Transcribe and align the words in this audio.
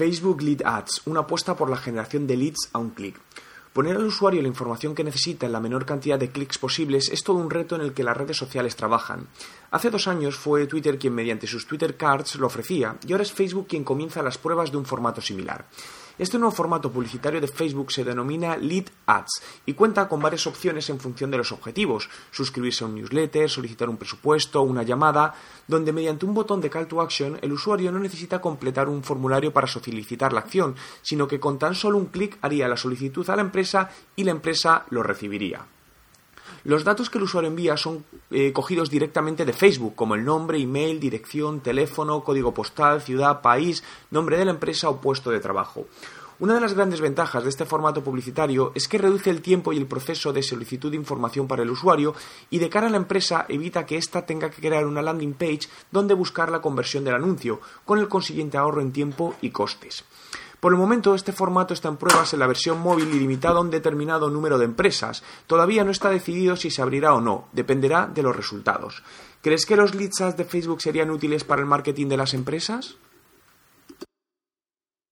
Facebook 0.00 0.40
Lead 0.40 0.62
Ads, 0.64 1.02
una 1.04 1.20
apuesta 1.20 1.54
por 1.54 1.68
la 1.68 1.76
generación 1.76 2.26
de 2.26 2.34
leads 2.34 2.70
a 2.72 2.78
un 2.78 2.88
clic. 2.88 3.20
Poner 3.74 3.96
al 3.96 4.06
usuario 4.06 4.40
la 4.40 4.48
información 4.48 4.94
que 4.94 5.04
necesita 5.04 5.44
en 5.44 5.52
la 5.52 5.60
menor 5.60 5.84
cantidad 5.84 6.18
de 6.18 6.30
clics 6.30 6.56
posibles 6.56 7.10
es 7.10 7.22
todo 7.22 7.36
un 7.36 7.50
reto 7.50 7.74
en 7.74 7.82
el 7.82 7.92
que 7.92 8.02
las 8.02 8.16
redes 8.16 8.38
sociales 8.38 8.76
trabajan. 8.76 9.26
Hace 9.70 9.90
dos 9.90 10.08
años 10.08 10.36
fue 10.36 10.66
Twitter 10.66 10.98
quien 10.98 11.14
mediante 11.14 11.46
sus 11.46 11.66
Twitter 11.66 11.98
Cards 11.98 12.36
lo 12.36 12.46
ofrecía 12.46 12.96
y 13.06 13.12
ahora 13.12 13.24
es 13.24 13.32
Facebook 13.32 13.66
quien 13.68 13.84
comienza 13.84 14.22
las 14.22 14.38
pruebas 14.38 14.70
de 14.70 14.78
un 14.78 14.86
formato 14.86 15.20
similar. 15.20 15.66
Este 16.20 16.38
nuevo 16.38 16.54
formato 16.54 16.92
publicitario 16.92 17.40
de 17.40 17.48
Facebook 17.48 17.90
se 17.90 18.04
denomina 18.04 18.54
Lead 18.54 18.84
Ads 19.06 19.42
y 19.64 19.72
cuenta 19.72 20.06
con 20.06 20.20
varias 20.20 20.46
opciones 20.46 20.90
en 20.90 21.00
función 21.00 21.30
de 21.30 21.38
los 21.38 21.50
objetivos, 21.50 22.10
suscribirse 22.30 22.84
a 22.84 22.88
un 22.88 22.96
newsletter, 22.96 23.48
solicitar 23.48 23.88
un 23.88 23.96
presupuesto, 23.96 24.60
una 24.60 24.82
llamada, 24.82 25.32
donde 25.66 25.94
mediante 25.94 26.26
un 26.26 26.34
botón 26.34 26.60
de 26.60 26.68
call 26.68 26.88
to 26.88 27.00
action 27.00 27.38
el 27.40 27.52
usuario 27.52 27.90
no 27.90 27.98
necesita 27.98 28.38
completar 28.38 28.90
un 28.90 29.02
formulario 29.02 29.50
para 29.54 29.66
solicitar 29.66 30.34
la 30.34 30.40
acción, 30.40 30.76
sino 31.00 31.26
que 31.26 31.40
con 31.40 31.58
tan 31.58 31.74
solo 31.74 31.96
un 31.96 32.08
clic 32.08 32.36
haría 32.42 32.68
la 32.68 32.76
solicitud 32.76 33.26
a 33.30 33.36
la 33.36 33.40
empresa 33.40 33.88
y 34.14 34.24
la 34.24 34.32
empresa 34.32 34.84
lo 34.90 35.02
recibiría. 35.02 35.64
Los 36.64 36.84
datos 36.84 37.08
que 37.08 37.18
el 37.18 37.24
usuario 37.24 37.48
envía 37.48 37.76
son 37.76 38.04
eh, 38.30 38.52
cogidos 38.52 38.90
directamente 38.90 39.44
de 39.44 39.52
Facebook, 39.52 39.94
como 39.94 40.14
el 40.14 40.24
nombre, 40.24 40.60
email, 40.60 41.00
dirección, 41.00 41.60
teléfono, 41.60 42.22
código 42.22 42.52
postal, 42.52 43.00
ciudad, 43.00 43.40
país, 43.40 43.82
nombre 44.10 44.36
de 44.36 44.44
la 44.44 44.50
empresa 44.50 44.90
o 44.90 45.00
puesto 45.00 45.30
de 45.30 45.40
trabajo. 45.40 45.86
Una 46.40 46.54
de 46.54 46.60
las 46.62 46.72
grandes 46.72 47.02
ventajas 47.02 47.42
de 47.42 47.50
este 47.50 47.66
formato 47.66 48.02
publicitario 48.02 48.72
es 48.74 48.88
que 48.88 48.96
reduce 48.96 49.28
el 49.28 49.42
tiempo 49.42 49.74
y 49.74 49.76
el 49.76 49.86
proceso 49.86 50.32
de 50.32 50.42
solicitud 50.42 50.90
de 50.90 50.96
información 50.96 51.46
para 51.46 51.62
el 51.62 51.70
usuario 51.70 52.14
y 52.48 52.58
de 52.58 52.70
cara 52.70 52.86
a 52.86 52.90
la 52.90 52.96
empresa 52.96 53.44
evita 53.46 53.84
que 53.84 53.98
ésta 53.98 54.24
tenga 54.24 54.48
que 54.50 54.62
crear 54.62 54.86
una 54.86 55.02
landing 55.02 55.34
page 55.34 55.68
donde 55.90 56.14
buscar 56.14 56.50
la 56.50 56.62
conversión 56.62 57.04
del 57.04 57.14
anuncio, 57.14 57.60
con 57.84 57.98
el 57.98 58.08
consiguiente 58.08 58.56
ahorro 58.56 58.80
en 58.80 58.90
tiempo 58.90 59.34
y 59.42 59.50
costes. 59.50 60.04
Por 60.60 60.72
el 60.72 60.78
momento, 60.78 61.14
este 61.14 61.32
formato 61.32 61.72
está 61.72 61.88
en 61.88 61.96
pruebas 61.96 62.34
en 62.34 62.40
la 62.40 62.46
versión 62.46 62.80
móvil 62.80 63.08
y 63.14 63.18
limitado 63.18 63.58
a 63.58 63.62
un 63.62 63.70
determinado 63.70 64.28
número 64.28 64.58
de 64.58 64.66
empresas. 64.66 65.22
Todavía 65.46 65.84
no 65.84 65.90
está 65.90 66.10
decidido 66.10 66.54
si 66.54 66.70
se 66.70 66.82
abrirá 66.82 67.14
o 67.14 67.20
no, 67.20 67.48
dependerá 67.52 68.06
de 68.06 68.22
los 68.22 68.36
resultados. 68.36 69.02
¿Crees 69.40 69.64
que 69.64 69.76
los 69.76 69.94
leads 69.94 70.36
de 70.36 70.44
Facebook 70.44 70.82
serían 70.82 71.10
útiles 71.10 71.44
para 71.44 71.62
el 71.62 71.66
marketing 71.66 72.08
de 72.08 72.18
las 72.18 72.34
empresas? 72.34 72.96